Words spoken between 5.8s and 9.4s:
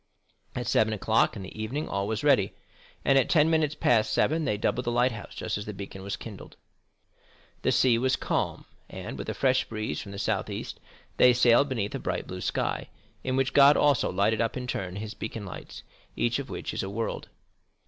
was kindled. The sea was calm, and, with a